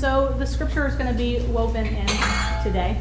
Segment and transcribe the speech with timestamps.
[0.00, 2.06] so the scripture is going to be woven in
[2.62, 2.98] today.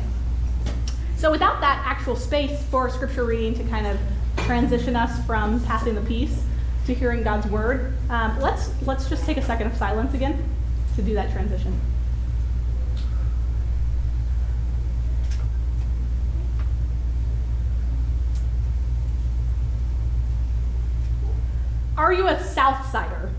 [1.16, 3.98] So without that actual space for scripture reading to kind of
[4.40, 6.44] transition us from passing the peace
[6.88, 10.44] to hearing God's word, um, let's let's just take a second of silence again
[10.98, 11.80] to do that transition.
[21.98, 23.32] Are you a South Sider?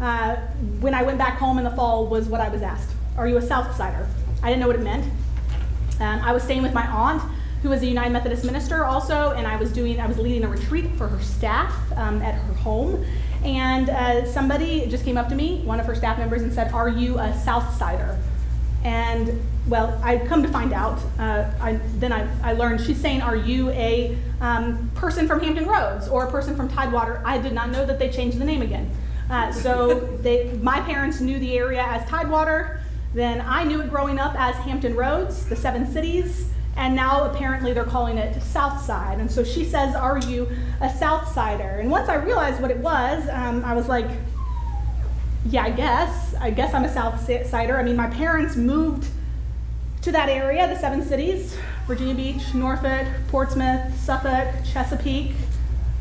[0.00, 0.36] Uh,
[0.80, 2.90] when I went back home in the fall, was what I was asked.
[3.16, 4.08] Are you a South Sider?
[4.42, 5.04] I didn't know what it meant.
[6.00, 7.22] Um, I was staying with my aunt,
[7.62, 10.48] who was a United Methodist minister also, and I was doing, I was leading a
[10.48, 13.04] retreat for her staff um, at her home.
[13.44, 16.72] And uh, somebody just came up to me, one of her staff members, and said,
[16.72, 18.18] "Are you a South Sider?"
[18.84, 23.22] And well, I come to find out, uh, I, then I, I learned she's saying,
[23.22, 27.22] Are you a um, person from Hampton Roads or a person from Tidewater?
[27.24, 28.90] I did not know that they changed the name again.
[29.32, 32.82] Uh, so they, my parents knew the area as Tidewater.
[33.14, 36.50] Then I knew it growing up as Hampton Roads, the seven cities.
[36.76, 39.20] And now apparently they're calling it South Side.
[39.20, 40.48] And so she says, Are you
[40.82, 41.78] a South Sider?
[41.80, 44.06] And once I realized what it was, um, I was like,
[45.46, 46.34] yeah, I guess.
[46.34, 47.78] I guess I'm a South Sider.
[47.78, 49.08] I mean, my parents moved
[50.02, 51.56] to that area, the seven cities
[51.86, 55.32] Virginia Beach, Norfolk, Portsmouth, Suffolk, Chesapeake.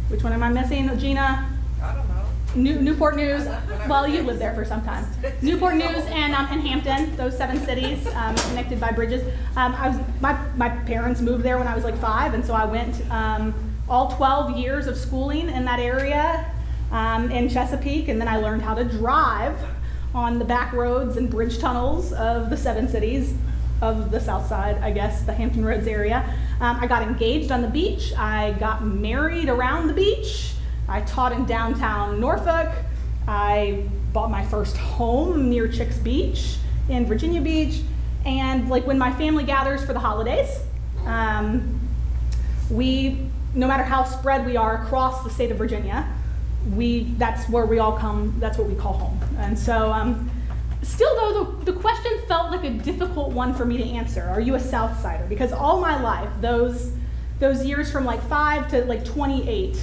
[0.10, 0.98] Which one am I missing?
[1.00, 1.50] Gina?
[1.82, 2.21] I don't know.
[2.56, 3.48] New, Newport News.
[3.88, 5.06] Well, you lived there for some time.
[5.42, 9.24] Newport News and, um, and Hampton, those seven cities um, connected by bridges.
[9.56, 12.54] Um, I was, my, my parents moved there when I was like five, and so
[12.54, 13.54] I went um,
[13.88, 16.52] all 12 years of schooling in that area
[16.92, 19.58] um, in Chesapeake, and then I learned how to drive
[20.14, 23.34] on the back roads and bridge tunnels of the seven cities
[23.82, 26.38] of the south side, I guess, the Hampton Roads area.
[26.60, 28.14] Um, I got engaged on the beach.
[28.16, 30.54] I got married around the beach.
[30.92, 32.70] I taught in downtown Norfolk.
[33.26, 36.58] I bought my first home near Chicks Beach
[36.90, 37.82] in Virginia Beach.
[38.26, 40.50] And like when my family gathers for the holidays,
[41.06, 41.80] um,
[42.70, 43.26] we,
[43.56, 46.14] no matter how spread we are across the state of Virginia,
[46.76, 48.36] we that's where we all come.
[48.40, 49.20] That's what we call home.
[49.38, 50.30] And so, um,
[50.82, 54.24] still though, the, the question felt like a difficult one for me to answer.
[54.24, 55.26] Are you a South Sider?
[55.30, 56.92] Because all my life, those
[57.40, 59.82] those years from like five to like 28,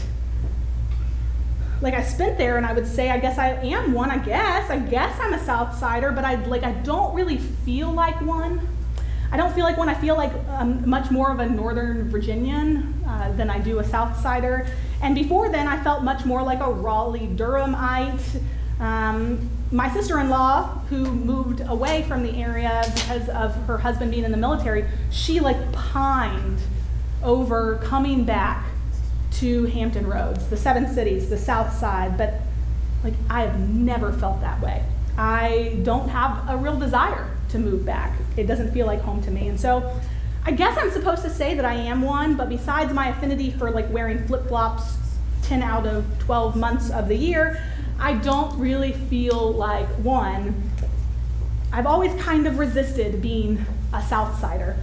[1.80, 4.10] like I spent there, and I would say, I guess I am one.
[4.10, 7.92] I guess, I guess I'm a South Sider, but I like I don't really feel
[7.92, 8.66] like one.
[9.30, 9.88] I don't feel like one.
[9.88, 13.84] I feel like um, much more of a Northern Virginian uh, than I do a
[13.84, 14.66] South Sider.
[15.02, 18.42] And before then, I felt much more like a Raleigh Durhamite.
[18.80, 24.30] Um, my sister-in-law, who moved away from the area because of her husband being in
[24.30, 26.58] the military, she like pined
[27.22, 28.64] over coming back
[29.38, 32.18] to Hampton Roads, the seven cities, the South Side.
[32.18, 32.34] But
[33.04, 34.84] like I have never felt that way.
[35.16, 38.18] I don't have a real desire to move back.
[38.36, 39.48] It doesn't feel like home to me.
[39.48, 40.00] And so
[40.44, 43.70] I guess I'm supposed to say that I am one, but besides my affinity for
[43.70, 44.96] like wearing flip-flops
[45.42, 47.62] 10 out of 12 months of the year,
[47.98, 50.70] I don't really feel like one.
[51.72, 54.76] I've always kind of resisted being a South Sider.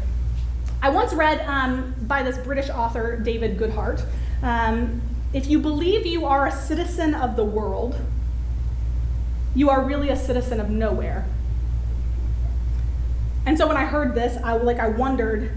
[0.82, 4.06] I once read um, by this British author, David Goodhart
[4.46, 5.02] um,
[5.34, 8.00] if you believe you are a citizen of the world,
[9.56, 11.28] you are really a citizen of nowhere.
[13.46, 15.52] And so when I heard this, I like I wondered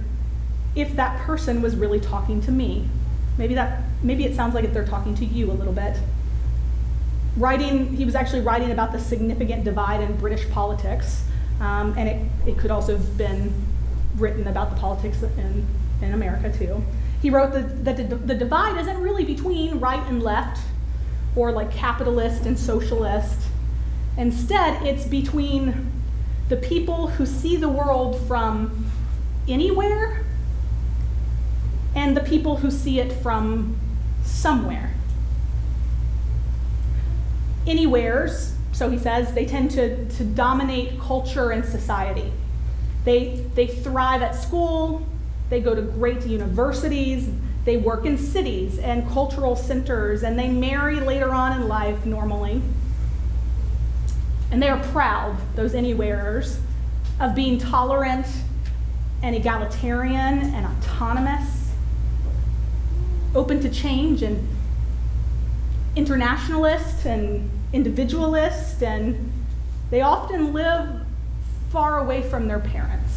[0.75, 2.89] if that person was really talking to me.
[3.37, 5.97] Maybe that maybe it sounds like if they're talking to you a little bit.
[7.37, 11.25] Writing, he was actually writing about the significant divide in British politics,
[11.61, 13.53] um, and it, it could also have been
[14.17, 15.67] written about the politics in,
[16.01, 16.83] in America too.
[17.21, 20.61] He wrote that the, divide isn't really between right and left,
[21.35, 23.49] or like capitalist and socialist.
[24.17, 25.93] Instead, it's between
[26.49, 28.91] the people who see the world from
[29.49, 30.25] anywhere
[31.95, 33.77] and the people who see it from
[34.25, 34.95] somewhere.
[37.67, 42.33] Anywheres, so he says, they tend to, to dominate culture and society.
[43.05, 45.07] They, they thrive at school,
[45.51, 47.31] they go to great universities,
[47.65, 52.63] they work in cities and cultural centers, and they marry later on in life normally.
[54.51, 56.61] And they are proud, those anywheres,
[57.21, 58.27] of being tolerant
[59.23, 61.71] and egalitarian and autonomous,
[63.35, 64.49] open to change and
[65.97, 69.33] internationalist and individualist, and
[69.91, 71.03] they often live
[71.71, 73.08] far away from their parents.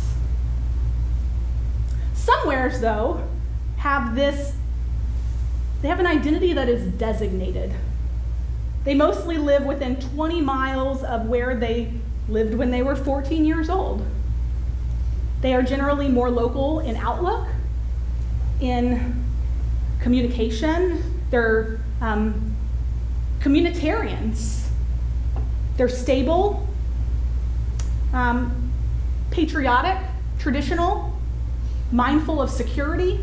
[2.23, 3.27] Somewheres, though,
[3.77, 4.55] have this,
[5.81, 7.73] they have an identity that is designated.
[8.83, 11.91] They mostly live within 20 miles of where they
[12.27, 14.05] lived when they were 14 years old.
[15.41, 17.47] They are generally more local in outlook,
[18.59, 19.23] in
[19.99, 21.01] communication.
[21.31, 22.55] They're um,
[23.39, 24.67] communitarians.
[25.77, 26.67] They're stable,
[28.13, 28.71] um,
[29.31, 29.97] patriotic,
[30.37, 31.10] traditional,
[31.91, 33.19] mindful of security,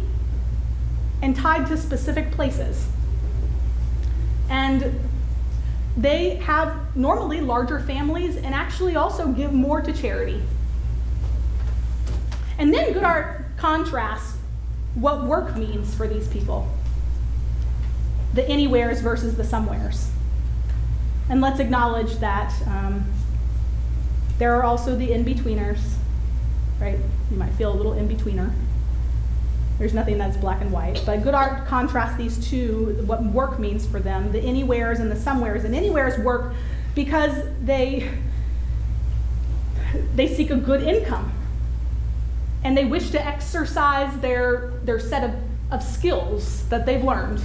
[1.23, 2.87] and tied to specific places.
[4.49, 5.01] And
[5.97, 10.43] they have normally larger families and actually also give more to charity.
[12.57, 14.37] And then Goodhart contrasts
[14.95, 16.69] what work means for these people
[18.35, 20.11] the anywheres versus the somewheres.
[21.31, 23.05] And let's acknowledge that um,
[24.39, 25.81] there are also the in betweeners,
[26.81, 26.99] right?
[27.31, 28.53] You might feel a little in betweener.
[29.79, 31.03] There's nothing that's black and white.
[31.07, 35.65] But Goodhart contrasts these two, what work means for them, the anywheres and the somewheres.
[35.65, 36.55] And anywheres work
[36.95, 38.11] because they,
[40.17, 41.33] they seek a good income.
[42.65, 45.31] And they wish to exercise their, their set of,
[45.71, 47.41] of skills that they've learned.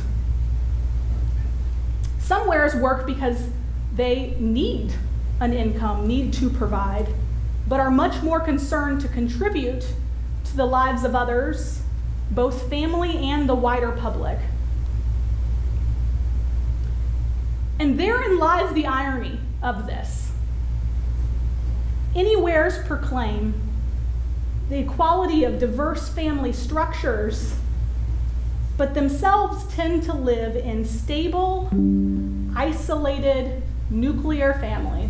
[2.19, 3.49] Somewheres work because
[3.95, 4.91] they need
[5.39, 7.07] an income, need to provide,
[7.73, 9.83] but are much more concerned to contribute
[10.43, 11.81] to the lives of others
[12.29, 14.37] both family and the wider public.
[17.79, 20.31] And therein lies the irony of this.
[22.15, 23.55] Anywheres proclaim
[24.69, 27.55] the equality of diverse family structures,
[28.77, 31.71] but themselves tend to live in stable,
[32.55, 35.02] isolated, nuclear families.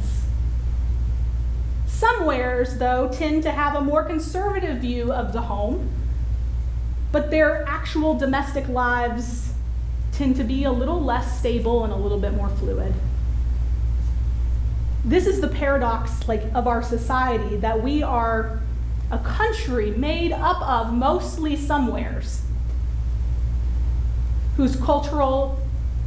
[2.03, 5.89] Somewheres, though, tend to have a more conservative view of the home
[7.13, 9.53] but their actual domestic lives
[10.11, 12.91] tend to be a little less stable and a little bit more fluid.
[15.05, 18.59] This is the paradox like of our society that we are
[19.11, 22.41] a country made up of mostly somewheres
[24.57, 25.59] whose cultural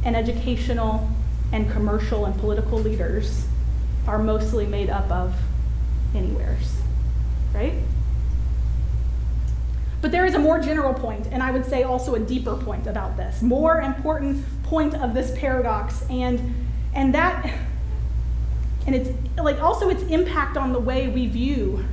[0.03, 1.09] and educational
[1.53, 3.45] and commercial and political leaders
[4.07, 5.33] are mostly made up of
[6.15, 6.81] anywheres,
[7.53, 7.73] right?
[10.01, 12.85] But there is a more general point, and I would say also a deeper point
[12.85, 16.55] about this, more important point of this paradox, and
[16.93, 17.51] and that
[18.85, 21.83] and it's like also its impact on the way we view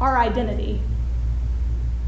[0.00, 0.80] our identity.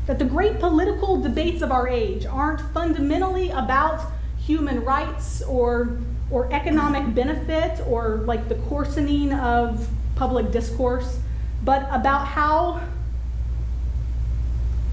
[0.07, 4.01] That the great political debates of our age aren't fundamentally about
[4.39, 5.99] human rights or
[6.31, 9.89] or economic benefit or like the coarsening of
[10.21, 11.19] public discourse,
[11.65, 12.79] but about how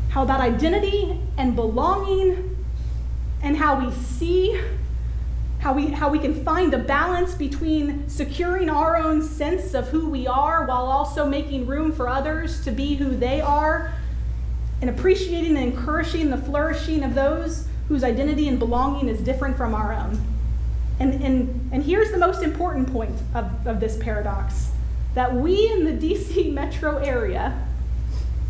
[0.07, 2.55] how about identity and belonging
[3.43, 4.57] and how we see
[5.60, 10.10] how we, how we can find a balance between securing our own sense of who
[10.10, 13.93] we are while also making room for others to be who they are
[14.79, 19.74] and appreciating and encouraging the flourishing of those whose identity and belonging is different from
[19.75, 20.17] our own.
[21.01, 24.72] And, and, and here's the most important point of, of this paradox
[25.17, 27.67] that we in the DC metro area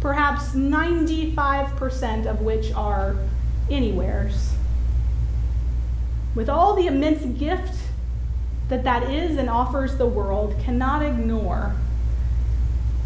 [0.01, 3.15] perhaps 95% of which are
[3.71, 4.53] anywheres.
[6.35, 7.73] With all the immense gift
[8.67, 11.73] that that is and offers the world, cannot ignore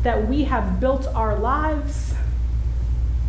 [0.01, 2.15] that we have built our lives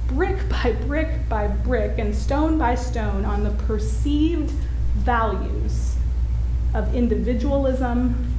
[0.08, 4.50] brick by brick by brick and stone by stone on the perceived
[4.94, 5.96] values
[6.72, 8.34] of individualism,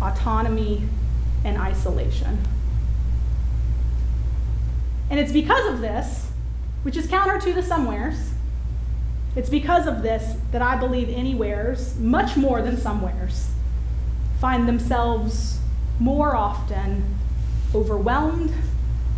[0.00, 0.88] autonomy,
[1.44, 2.38] and isolation.
[5.10, 6.30] And it's because of this,
[6.82, 8.32] which is counter to the somewheres,
[9.36, 13.50] it's because of this that I believe anywheres, much more than somewheres,
[14.40, 15.58] find themselves
[15.98, 17.16] more often
[17.74, 18.52] overwhelmed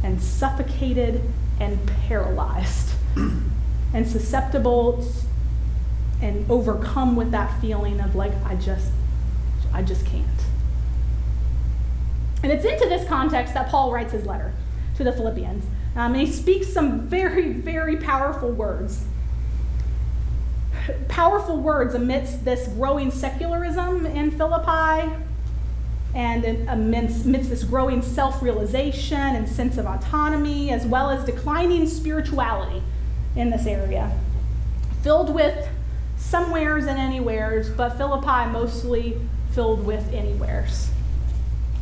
[0.03, 1.23] and suffocated
[1.61, 2.91] and paralyzed
[3.95, 5.07] and susceptible
[6.23, 8.93] and overcome with that feeling of like I just
[9.73, 10.27] I just can't.
[12.43, 14.53] And it's into this context that Paul writes his letter
[14.97, 15.65] to the Philippians.
[15.95, 19.05] Um, and he speaks some very, very powerful words.
[21.09, 25.11] Powerful words amidst this growing secularism in Philippi
[26.15, 31.87] and amidst, amidst this growing self realization and sense of autonomy, as well as declining
[31.89, 32.83] spirituality
[33.35, 34.17] in this area.
[35.03, 35.69] Filled with
[36.17, 39.21] somewheres and anywheres, but Philippi mostly
[39.53, 40.91] filled with anywheres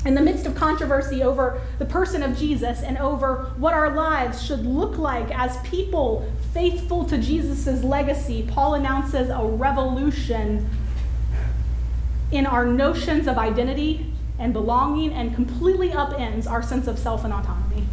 [0.05, 4.43] in the midst of controversy over the person of Jesus and over what our lives
[4.43, 10.69] should look like as people faithful to Jesus' legacy, Paul announces a revolution
[12.31, 17.33] in our notions of identity and belonging and completely upends our sense of self and
[17.33, 17.87] autonomy.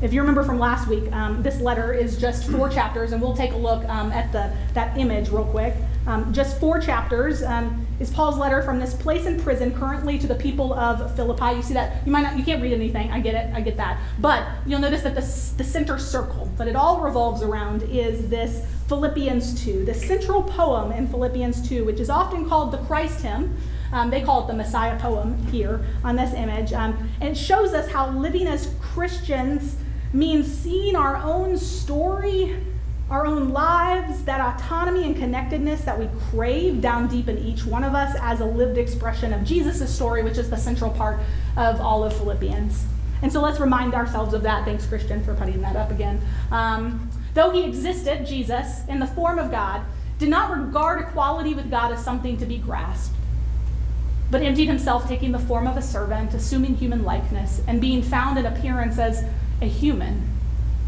[0.00, 3.36] If you remember from last week, um, this letter is just four chapters, and we'll
[3.36, 5.74] take a look um, at the, that image real quick.
[6.06, 10.26] Um, just four chapters um, is Paul's letter from this place in prison currently to
[10.26, 11.56] the people of Philippi.
[11.56, 12.06] You see that?
[12.06, 13.10] You might not, you can't read anything.
[13.10, 13.54] I get it.
[13.54, 13.98] I get that.
[14.20, 15.22] But you'll notice that the,
[15.56, 20.92] the center circle that it all revolves around is this Philippians 2, the central poem
[20.92, 23.56] in Philippians 2, which is often called the Christ hymn.
[23.90, 26.74] Um, they call it the Messiah poem here on this image.
[26.74, 29.76] Um, and it shows us how living as Christians
[30.12, 32.60] means seeing our own story
[33.10, 37.84] our own lives, that autonomy and connectedness that we crave down deep in each one
[37.84, 41.20] of us as a lived expression of Jesus' story, which is the central part
[41.56, 42.86] of all of Philippians.
[43.22, 44.64] And so let's remind ourselves of that.
[44.64, 46.20] Thanks, Christian, for putting that up again.
[46.50, 49.82] Um, though he existed, Jesus, in the form of God,
[50.18, 53.16] did not regard equality with God as something to be grasped,
[54.30, 58.38] but emptied himself, taking the form of a servant, assuming human likeness, and being found
[58.38, 59.24] in appearance as
[59.60, 60.33] a human.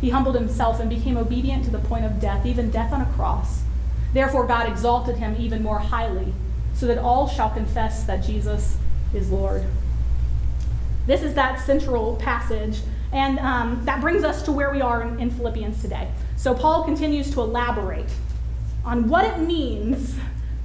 [0.01, 3.13] He humbled himself and became obedient to the point of death, even death on a
[3.13, 3.63] cross.
[4.13, 6.33] Therefore, God exalted him even more highly,
[6.75, 8.77] so that all shall confess that Jesus
[9.15, 9.65] is Lord.
[11.07, 12.81] This is that central passage,
[13.13, 16.11] and um, that brings us to where we are in, in Philippians today.
[16.37, 18.11] So, Paul continues to elaborate
[18.85, 20.17] on what it means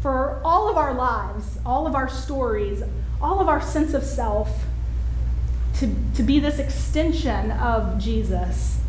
[0.01, 2.83] for all of our lives, all of our stories,
[3.21, 4.65] all of our sense of self
[5.75, 8.81] to, to be this extension of Jesus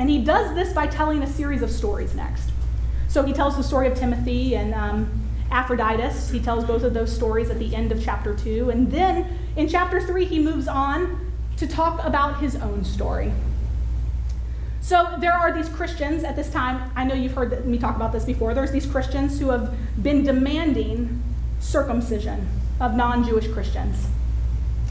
[0.00, 2.50] and he does this by telling a series of stories next.
[3.08, 5.26] So he tells the story of Timothy and um.
[5.52, 8.70] He tells both of those stories at the end of chapter 2.
[8.70, 13.32] And then in chapter 3, he moves on to talk about his own story.
[14.80, 16.92] So there are these Christians at this time.
[16.94, 18.54] I know you've heard me talk about this before.
[18.54, 21.20] There's these Christians who have been demanding
[21.58, 24.06] circumcision of non Jewish Christians.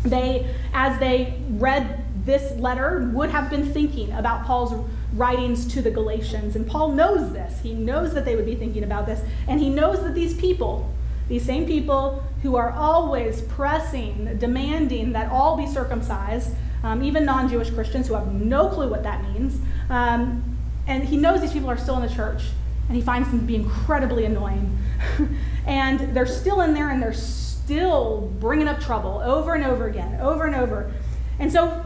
[0.04, 4.74] They, as they read this letter would have been thinking about Paul's
[5.14, 6.56] writings to the Galatians.
[6.56, 7.62] And Paul knows this.
[7.62, 9.22] He knows that they would be thinking about this.
[9.48, 10.94] And he knows that these people,
[11.28, 16.52] these same people who are always pressing, demanding that all be circumcised,
[16.84, 21.18] um, even non Jewish Christians who have no clue what that means, um, and he
[21.18, 22.44] knows these people are still in the church.
[22.88, 24.76] And he finds them to be incredibly annoying.
[25.68, 30.20] and they're still in there and they're still bringing up trouble over and over again,
[30.20, 30.92] over and over.
[31.38, 31.86] And so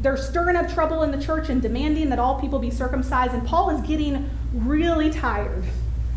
[0.00, 3.34] they're stirring up trouble in the church and demanding that all people be circumcised.
[3.34, 5.64] And Paul is getting really tired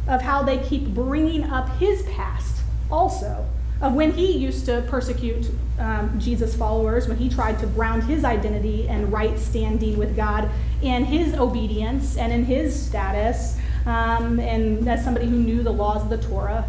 [0.08, 3.46] of how they keep bringing up his past also,
[3.82, 8.24] of when he used to persecute um, Jesus' followers, when he tried to ground his
[8.24, 10.50] identity and right standing with God
[10.82, 16.02] in his obedience and in his status, um, and as somebody who knew the laws
[16.04, 16.68] of the Torah.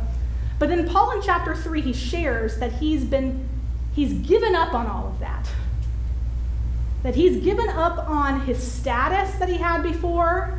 [0.58, 3.46] But then Paul in chapter 3, he shares that he's been,
[3.94, 5.46] he's given up on all of that
[7.06, 10.58] that he's given up on his status that he had before.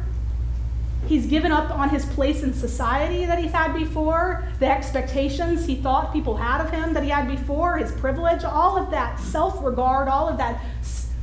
[1.05, 5.75] He's given up on his place in society that he's had before, the expectations he
[5.75, 9.61] thought people had of him that he had before, his privilege, all of that self
[9.61, 10.63] regard, all of that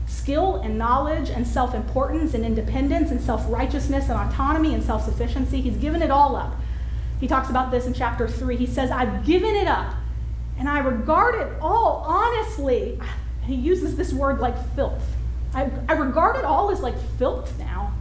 [0.07, 5.07] skill and knowledge and self importance and independence and self righteousness and autonomy and self
[5.07, 5.63] sufficiency.
[5.63, 6.53] He's given it all up.
[7.19, 8.59] He talks about this in chapter 3.
[8.59, 9.95] He says, I've given it up
[10.59, 13.01] and I regard it all honestly.
[13.47, 15.03] He uses this word like filth.
[15.55, 17.93] I, I regard it all as like filth now.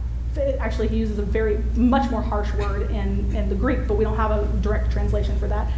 [0.58, 4.04] Actually, he uses a very much more harsh word in, in the Greek, but we
[4.04, 5.72] don't have a direct translation for that.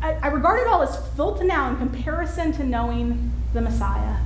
[0.00, 4.16] I, I regard it all as filth now in comparison to knowing the Messiah.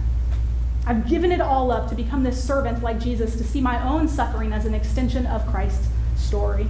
[0.86, 4.08] I've given it all up to become this servant like Jesus, to see my own
[4.08, 6.68] suffering as an extension of Christ's story.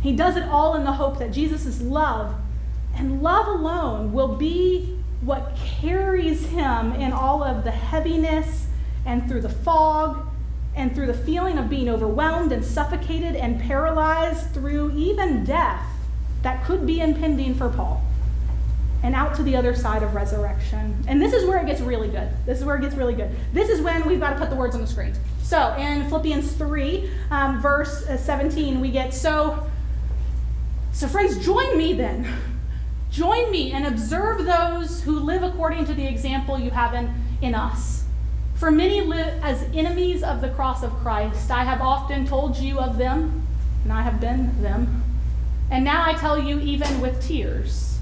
[0.00, 2.34] He does it all in the hope that Jesus' love
[2.96, 8.68] and love alone will be what carries him in all of the heaviness
[9.04, 10.26] and through the fog
[10.74, 15.84] and through the feeling of being overwhelmed and suffocated and paralyzed through even death
[16.42, 18.02] that could be impending for Paul
[19.02, 21.04] and out to the other side of resurrection.
[21.06, 22.28] And this is where it gets really good.
[22.46, 23.30] This is where it gets really good.
[23.52, 25.14] This is when we've got to put the words on the screen.
[25.42, 29.68] So in Philippians 3, um, verse uh, 17, we get so,
[30.92, 32.28] so friends, join me then.
[33.10, 37.54] Join me and observe those who live according to the example you have in, in
[37.54, 38.04] us.
[38.54, 41.50] For many live as enemies of the cross of Christ.
[41.50, 43.46] I have often told you of them,
[43.84, 45.04] and I have been them.
[45.70, 47.98] And now I tell you, even with tears.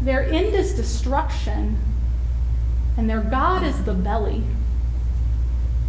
[0.00, 1.78] Their end is destruction,
[2.96, 4.44] and their God is the belly,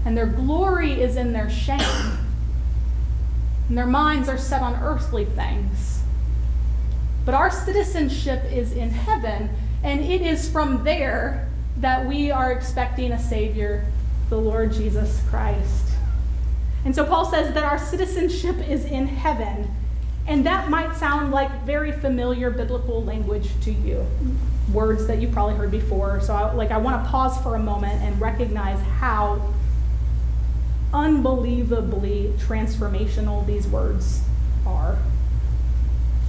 [0.06, 2.18] and their glory is in their shame,
[3.70, 6.01] and their minds are set on earthly things.
[7.26, 9.50] But our citizenship is in heaven,
[9.84, 13.86] and it is from there that we are expecting a Savior,
[14.30, 15.88] the Lord Jesus Christ.
[16.84, 19.70] And so Paul says that our citizenship is in heaven.
[20.28, 24.06] And that might sound like very familiar biblical language to you,
[24.72, 26.22] words that you probably heard before.
[26.22, 29.54] So, I, like, I want to pause for a moment and recognize how
[30.94, 34.22] unbelievably transformational these words
[34.66, 35.00] are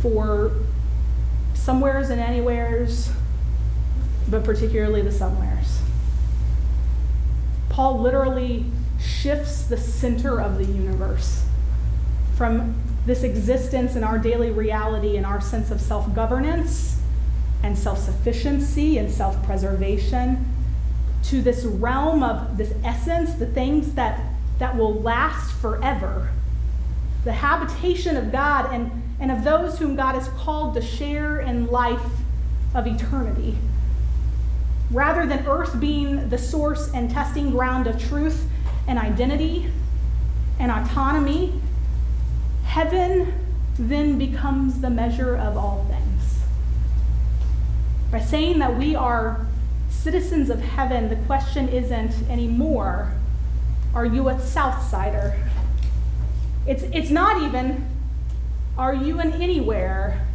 [0.00, 0.52] for
[1.62, 3.10] somewheres and anywheres,
[4.28, 5.80] but particularly the somewheres.
[7.68, 8.66] Paul literally
[9.00, 11.44] shifts the center of the universe
[12.36, 12.74] from
[13.06, 17.00] this existence in our daily reality and our sense of self governance
[17.62, 20.44] and self sufficiency and self preservation
[21.24, 24.20] to this realm of this essence, the things that,
[24.58, 26.30] that will last forever,
[27.22, 31.66] the habitation of God and, and of those whom God has called to share in
[31.66, 32.04] life
[32.74, 33.56] of eternity.
[34.90, 38.46] Rather than earth being the source and testing ground of truth
[38.86, 39.70] and identity
[40.58, 41.60] and autonomy
[42.72, 43.34] Heaven
[43.78, 46.38] then becomes the measure of all things.
[48.10, 49.46] By saying that we are
[49.90, 53.12] citizens of heaven, the question isn't anymore,
[53.94, 55.38] are you a Southsider?
[56.66, 57.86] It's, it's not even,
[58.82, 60.26] are you an anywhere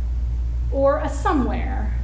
[0.72, 2.00] or a somewhere?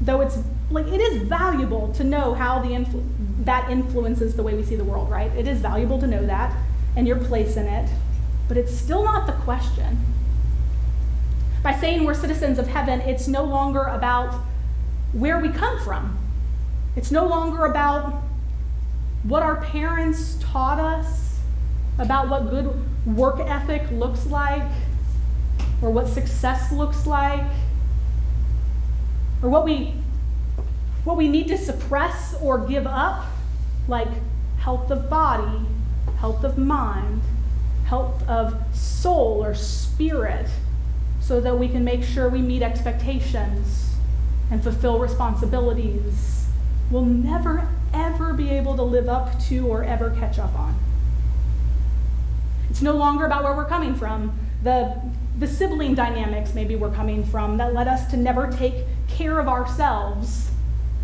[0.00, 0.38] Though it's
[0.70, 3.06] like it is valuable to know how the influ-
[3.44, 5.30] that influences the way we see the world, right?
[5.36, 6.56] It is valuable to know that
[6.96, 7.90] and your place in it.
[8.48, 9.98] But it's still not the question.
[11.62, 14.32] By saying we're citizens of heaven, it's no longer about
[15.12, 16.18] where we come from.
[16.96, 18.22] It's no longer about
[19.22, 21.40] what our parents taught us,
[21.98, 24.62] about what good work ethic looks like,
[25.82, 27.44] or what success looks like,
[29.42, 29.94] or what we,
[31.04, 33.26] what we need to suppress or give up,
[33.88, 34.08] like
[34.58, 35.66] health of body,
[36.18, 37.22] health of mind,
[37.86, 40.48] health of soul or spirit,
[41.20, 43.96] so that we can make sure we meet expectations
[44.50, 46.46] and fulfill responsibilities,
[46.90, 50.76] we'll never, ever be able to live up to or ever catch up on.
[52.70, 54.38] It's no longer about where we're coming from.
[54.62, 55.00] The,
[55.38, 59.48] the sibling dynamics, maybe we're coming from, that led us to never take care of
[59.48, 60.50] ourselves,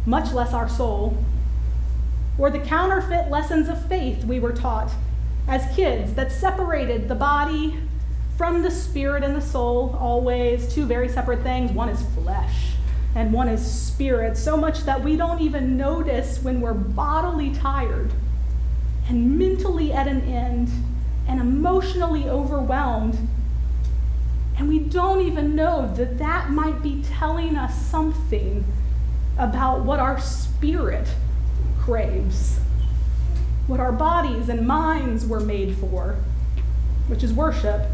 [0.06, 1.16] much less our soul.
[2.38, 4.90] Or the counterfeit lessons of faith we were taught
[5.46, 7.78] as kids that separated the body
[8.38, 11.70] from the spirit and the soul, always two very separate things.
[11.72, 12.72] One is flesh
[13.14, 18.10] and one is spirit, so much that we don't even notice when we're bodily tired
[19.08, 20.70] and mentally at an end
[21.28, 23.28] and emotionally overwhelmed.
[24.62, 28.64] And we don't even know that that might be telling us something
[29.36, 31.08] about what our spirit
[31.80, 32.60] craves
[33.66, 36.14] what our bodies and minds were made for,
[37.08, 37.88] which is worship.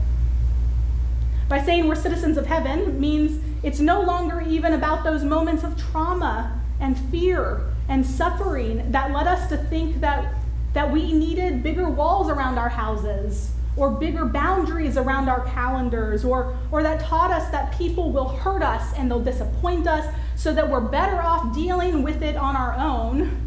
[1.49, 5.75] By saying we're citizens of heaven means it's no longer even about those moments of
[5.91, 10.35] trauma and fear and suffering that led us to think that,
[10.75, 16.57] that we needed bigger walls around our houses or bigger boundaries around our calendars, or,
[16.73, 20.69] or that taught us that people will hurt us and they'll disappoint us so that
[20.69, 23.41] we're better off dealing with it on our own,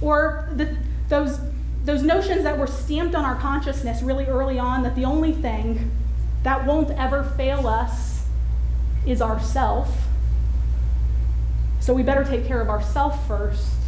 [0.00, 0.76] or the,
[1.08, 1.40] those,
[1.84, 5.90] those notions that were stamped on our consciousness really early on that the only thing
[6.44, 8.26] that won't ever fail us
[9.06, 10.06] is ourself.
[11.80, 13.83] So we better take care of ourself first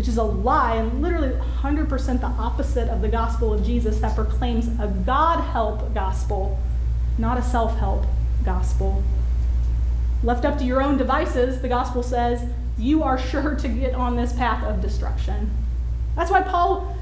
[0.00, 4.14] which is a lie and literally 100% the opposite of the gospel of Jesus that
[4.14, 6.58] proclaims a God help gospel,
[7.18, 8.06] not a self help
[8.42, 9.04] gospel.
[10.22, 14.16] Left up to your own devices, the gospel says, you are sure to get on
[14.16, 15.50] this path of destruction.
[16.16, 16.96] That's why Paul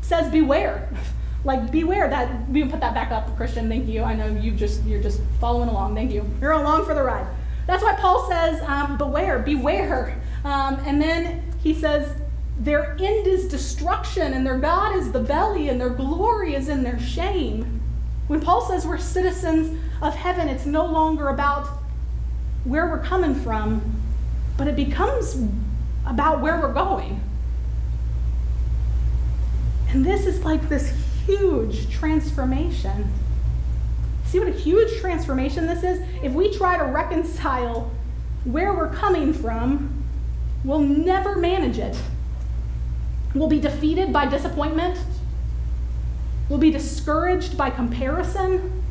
[0.00, 0.88] says, beware.
[1.44, 4.04] like, beware that, we can put that back up, Christian, thank you.
[4.04, 6.24] I know you just, you're just following along, thank you.
[6.40, 7.26] You're along for the ride.
[7.66, 10.18] That's why Paul says, um, beware, beware.
[10.46, 12.21] Um, and then he says,
[12.62, 16.84] their end is destruction, and their God is the belly, and their glory is in
[16.84, 17.80] their shame.
[18.28, 21.66] When Paul says we're citizens of heaven, it's no longer about
[22.62, 24.00] where we're coming from,
[24.56, 25.44] but it becomes
[26.06, 27.20] about where we're going.
[29.88, 30.94] And this is like this
[31.26, 33.12] huge transformation.
[34.26, 36.00] See what a huge transformation this is?
[36.22, 37.90] If we try to reconcile
[38.44, 40.04] where we're coming from,
[40.64, 42.00] we'll never manage it.
[43.34, 44.98] We'll be defeated by disappointment.
[46.48, 48.82] We'll be discouraged by comparison.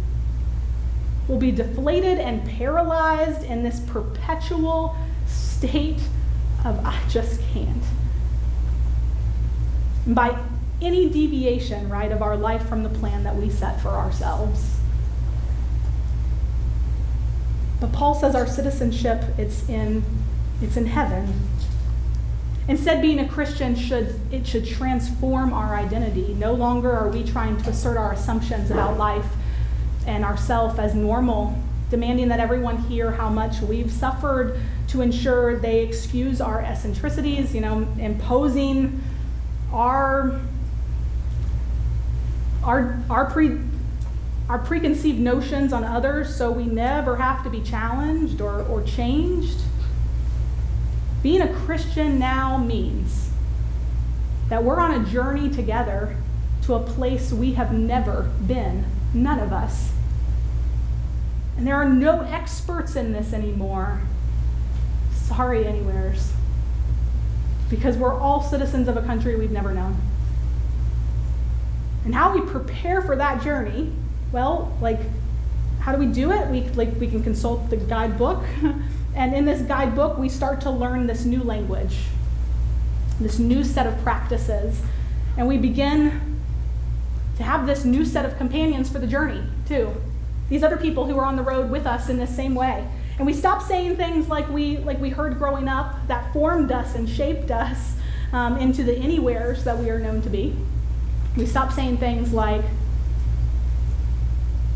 [1.28, 4.96] We'll be deflated and paralyzed in this perpetual
[5.28, 6.02] state
[6.66, 7.84] of I just can't.
[10.08, 10.38] By
[10.82, 14.78] any deviation, right, of our life from the plan that we set for ourselves.
[17.80, 20.04] But Paul says our citizenship it's in
[20.62, 21.51] it's in heaven.
[22.72, 26.34] Instead, being a Christian should it should transform our identity.
[26.36, 29.26] No longer are we trying to assert our assumptions about life
[30.08, 31.54] and ourself as normal,
[31.90, 34.58] demanding that everyone hear how much we've suffered
[34.88, 39.04] to ensure they excuse our eccentricities, you know, imposing
[39.74, 40.40] our
[42.64, 43.60] our our pre
[44.48, 49.60] our preconceived notions on others so we never have to be challenged or, or changed.
[51.24, 53.30] Being a Christian now means
[54.50, 56.18] that we're on a journey together
[56.64, 59.92] to a place we have never been, none of us.
[61.58, 64.02] And there are no experts in this anymore.
[65.14, 66.34] Sorry, anywheres.
[67.70, 69.98] Because we're all citizens of a country we've never known.
[72.04, 73.92] And how we prepare for that journey,
[74.32, 75.00] well, like,
[75.80, 76.48] how do we do it?
[76.48, 78.44] We, like, we can consult the guidebook.
[79.16, 81.98] And in this guidebook, we start to learn this new language,
[83.20, 84.82] this new set of practices.
[85.38, 86.40] And we begin
[87.38, 89.94] to have this new set of companions for the journey, too.
[90.50, 92.88] These other people who are on the road with us in the same way.
[93.18, 96.96] And we stop saying things like we, like we heard growing up that formed us
[96.96, 97.96] and shaped us
[98.34, 100.56] um, into the anywheres that we are known to be.
[101.38, 102.64] We stop saying things like,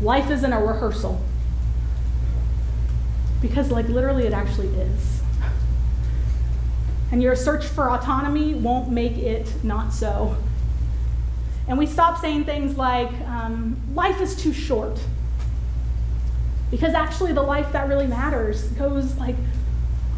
[0.00, 1.20] life isn't a rehearsal.
[3.40, 5.20] Because, like, literally, it actually is.
[7.12, 10.36] And your search for autonomy won't make it not so.
[11.68, 14.98] And we stop saying things like, um, life is too short.
[16.70, 19.36] Because actually, the life that really matters goes like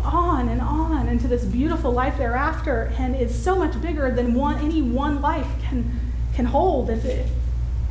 [0.02, 4.56] on and on into this beautiful life thereafter and is so much bigger than one,
[4.64, 6.00] any one life can,
[6.34, 6.88] can hold.
[6.88, 7.26] If it,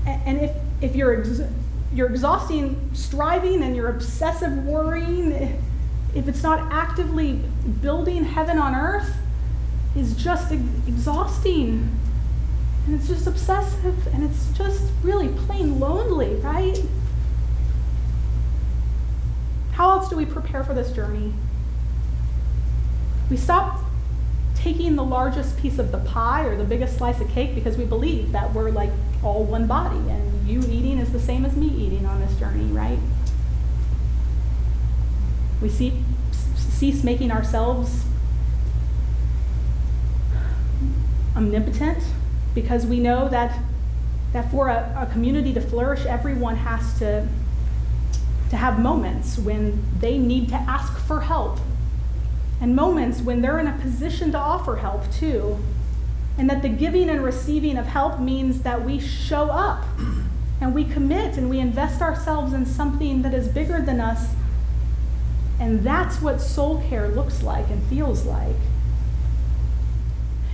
[0.06, 1.42] and if, if you're ex-
[1.94, 5.32] your exhausting striving and your obsessive worrying,
[6.14, 7.42] if it's not actively
[7.82, 9.16] building heaven on earth,
[9.96, 11.90] is just exhausting.
[12.86, 16.80] And it's just obsessive and it's just really plain lonely, right?
[19.72, 21.34] How else do we prepare for this journey?
[23.30, 23.84] We stop
[24.56, 27.86] taking the largest piece of the pie or the biggest slice of cake because we
[27.86, 28.90] believe that we're like
[29.24, 32.66] all one body and you eating is the same as me eating on this journey,
[32.66, 33.00] right?
[35.62, 36.04] We see,
[36.56, 38.04] cease making ourselves
[41.36, 42.04] omnipotent
[42.56, 43.60] because we know that,
[44.34, 47.28] that for a, a community to flourish, everyone has to,
[48.50, 51.60] to have moments when they need to ask for help
[52.60, 55.58] and moments when they're in a position to offer help too.
[56.38, 59.86] And that the giving and receiving of help means that we show up
[60.60, 64.34] and we commit and we invest ourselves in something that is bigger than us.
[65.60, 68.56] And that's what soul care looks like and feels like.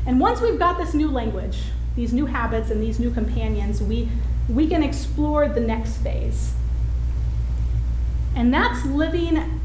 [0.06, 1.64] And once we've got this new language,
[1.96, 4.10] these new habits, and these new companions, we,
[4.50, 6.54] we can explore the next phase.
[8.36, 9.62] And that's living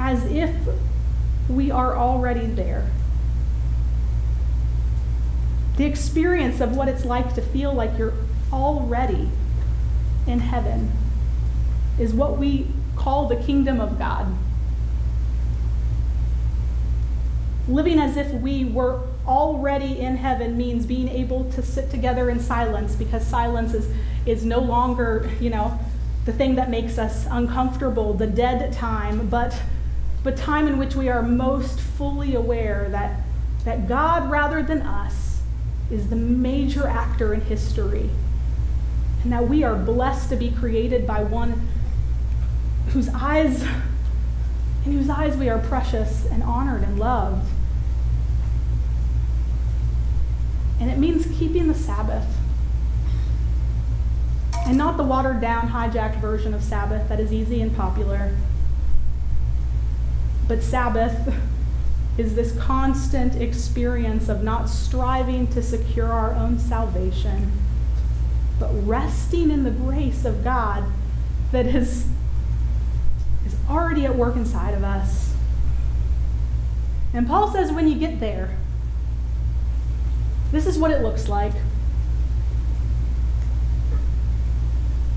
[0.00, 0.54] as if
[1.48, 2.90] we are already there.
[5.76, 8.14] The experience of what it's like to feel like you're
[8.56, 9.28] already
[10.26, 10.90] in heaven
[11.98, 12.66] is what we
[12.96, 14.26] call the kingdom of God.
[17.68, 22.40] Living as if we were already in heaven means being able to sit together in
[22.40, 23.92] silence because silence is,
[24.24, 25.78] is no longer, you know,
[26.24, 29.60] the thing that makes us uncomfortable, the dead time, but,
[30.24, 33.20] but time in which we are most fully aware that,
[33.64, 35.42] that God, rather than us,
[35.90, 38.10] is the major actor in history.
[39.22, 41.68] And that we are blessed to be created by one
[42.88, 43.62] whose eyes,
[44.84, 47.48] in whose eyes we are precious and honored and loved.
[50.80, 52.26] And it means keeping the Sabbath.
[54.66, 58.36] And not the watered down, hijacked version of Sabbath that is easy and popular.
[60.48, 61.34] But Sabbath
[62.18, 67.52] is this constant experience of not striving to secure our own salvation,
[68.58, 70.84] but resting in the grace of God
[71.52, 72.06] that is,
[73.44, 75.34] is already at work inside of us.
[77.12, 78.56] And Paul says when you get there,
[80.52, 81.52] this is what it looks like.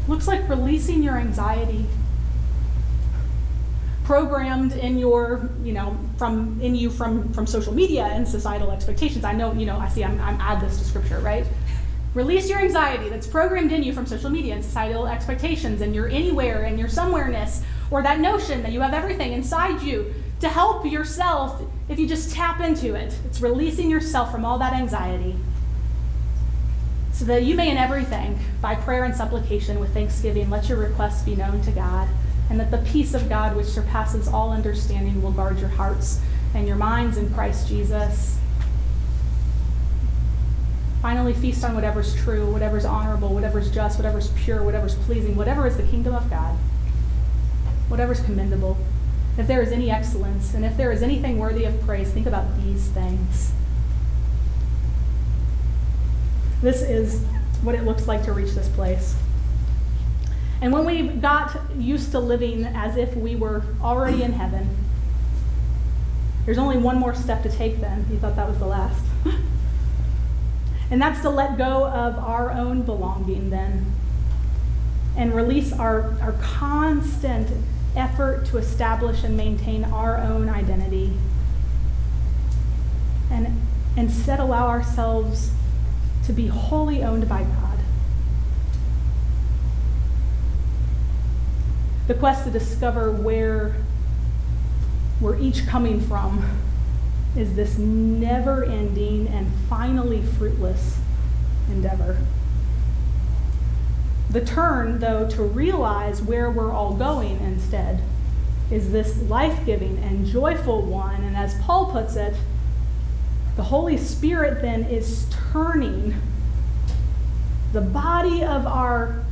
[0.07, 1.85] Looks like releasing your anxiety.
[4.03, 9.23] Programmed in your, you know, from in you from from social media and societal expectations.
[9.23, 11.45] I know, you know, I see I'm, I'm add this to scripture, right?
[12.13, 16.07] Release your anxiety that's programmed in you from social media and societal expectations and your
[16.07, 20.85] anywhere and your somewhereness, or that notion that you have everything inside you to help
[20.85, 23.17] yourself if you just tap into it.
[23.25, 25.35] It's releasing yourself from all that anxiety
[27.11, 31.21] so that you may in everything, by prayer and supplication with thanksgiving, let your requests
[31.23, 32.07] be known to God,
[32.49, 36.21] and that the peace of God, which surpasses all understanding, will guard your hearts
[36.53, 38.37] and your minds in Christ Jesus.
[41.01, 45.77] Finally, feast on whatever's true, whatever's honorable, whatever's just, whatever's pure, whatever's pleasing, whatever is
[45.77, 46.57] the kingdom of God,
[47.87, 48.77] whatever's commendable.
[49.37, 52.57] If there is any excellence, and if there is anything worthy of praise, think about
[52.61, 53.53] these things.
[56.61, 57.23] This is
[57.63, 59.15] what it looks like to reach this place.
[60.61, 64.69] And when we got used to living as if we were already in heaven,
[66.45, 68.05] there's only one more step to take then.
[68.11, 69.01] You thought that was the last.
[70.91, 73.93] and that's to let go of our own belonging then
[75.15, 77.49] and release our, our constant
[77.95, 81.13] effort to establish and maintain our own identity.
[83.29, 83.61] And
[83.97, 85.51] instead, allow ourselves
[86.25, 87.79] to be wholly owned by God.
[92.07, 93.75] The quest to discover where
[95.21, 96.45] we're each coming from
[97.35, 100.97] is this never ending and finally fruitless
[101.69, 102.17] endeavor.
[104.29, 108.01] The turn, though, to realize where we're all going instead
[108.69, 111.23] is this life giving and joyful one.
[111.23, 112.35] And as Paul puts it,
[113.55, 116.15] the Holy Spirit then is turning
[117.73, 119.23] the body of our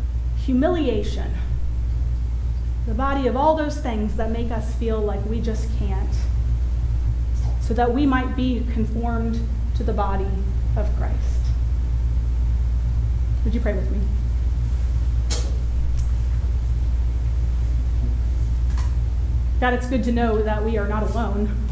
[0.44, 1.34] humiliation,
[2.88, 6.10] the body of all those things that make us feel like we just can't,
[7.68, 9.40] so that we might be conformed
[9.76, 10.28] to the body
[10.76, 11.18] of Christ.
[13.44, 14.00] Would you pray with me?
[19.60, 21.68] God, it's good to know that we are not alone.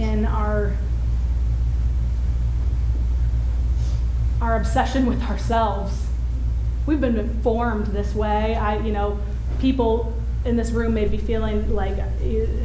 [0.00, 0.72] in our
[4.40, 6.06] our obsession with ourselves.
[6.86, 8.54] We've been formed this way.
[8.54, 9.20] I, you know,
[9.60, 11.96] people in this room may be feeling like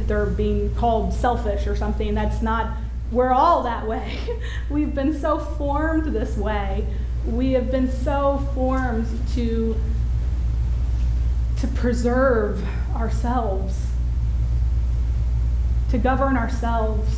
[0.06, 2.14] they're being called selfish or something.
[2.14, 2.76] That's not,
[3.12, 4.18] we're all that way.
[4.70, 6.86] We've been so formed this way.
[7.26, 9.76] We have been so formed to,
[11.58, 13.76] to preserve ourselves,
[15.90, 17.14] to govern ourselves.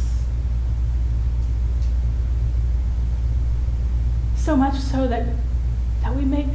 [4.36, 5.26] So much so that,
[6.02, 6.46] that we make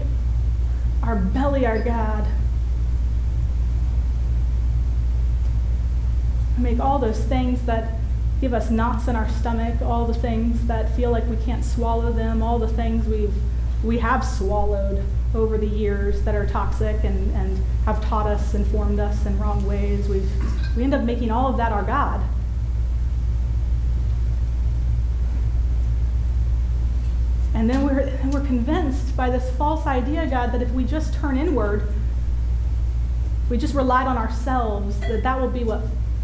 [1.04, 2.26] our belly our God.
[6.58, 7.94] Make all those things that
[8.42, 12.12] give us knots in our stomach, all the things that feel like we can't swallow
[12.12, 13.34] them, all the things we've
[13.84, 15.04] we have swallowed
[15.36, 19.38] over the years that are toxic and, and have taught us and formed us in
[19.40, 20.08] wrong ways.
[20.08, 20.30] We've
[20.76, 22.22] We end up making all of that our God.
[27.54, 31.14] And then we're, and we're convinced by this false idea, God, that if we just
[31.14, 31.88] turn inward,
[33.50, 35.82] we just relied on ourselves, that that will be what,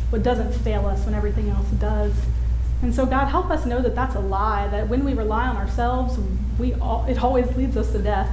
[0.10, 2.14] what doesn't fail us when everything else does.
[2.82, 5.58] And so, God, help us know that that's a lie, that when we rely on
[5.58, 6.18] ourselves,
[6.58, 8.30] we all, it always leads us to death.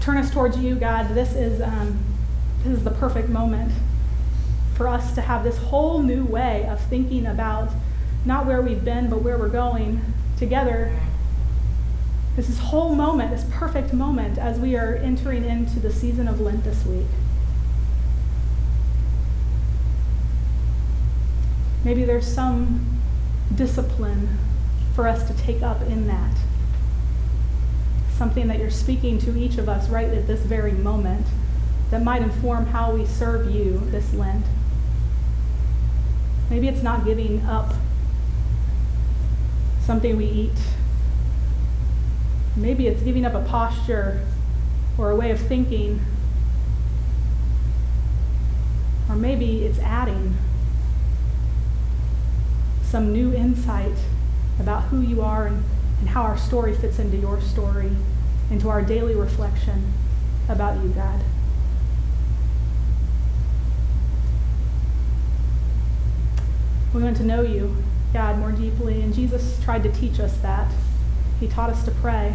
[0.00, 1.14] Turn us towards you, God.
[1.14, 2.02] This is, um,
[2.64, 3.72] this is the perfect moment
[4.74, 7.70] for us to have this whole new way of thinking about
[8.24, 10.00] not where we've been, but where we're going
[10.38, 10.98] together.
[12.38, 16.40] This is whole moment, this perfect moment as we are entering into the season of
[16.40, 17.08] Lent this week.
[21.84, 23.00] Maybe there's some
[23.52, 24.38] discipline
[24.94, 26.36] for us to take up in that.
[28.16, 31.26] Something that you're speaking to each of us right at this very moment
[31.90, 34.46] that might inform how we serve you this Lent.
[36.50, 37.74] Maybe it's not giving up
[39.80, 40.77] something we eat.
[42.58, 44.26] Maybe it's giving up a posture
[44.98, 46.00] or a way of thinking.
[49.08, 50.36] Or maybe it's adding
[52.82, 53.96] some new insight
[54.58, 55.62] about who you are and,
[56.00, 57.92] and how our story fits into your story,
[58.50, 59.92] into our daily reflection
[60.48, 61.20] about you, God.
[66.92, 67.76] We want to know you,
[68.12, 70.72] God, more deeply, and Jesus tried to teach us that.
[71.38, 72.34] He taught us to pray.